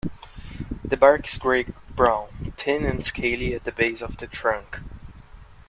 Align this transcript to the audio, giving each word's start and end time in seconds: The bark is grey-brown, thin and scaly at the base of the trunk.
The 0.83 0.97
bark 0.97 1.27
is 1.29 1.37
grey-brown, 1.37 2.53
thin 2.57 2.87
and 2.87 3.05
scaly 3.05 3.53
at 3.53 3.65
the 3.65 3.71
base 3.71 4.01
of 4.01 4.17
the 4.17 4.25
trunk. 4.25 4.79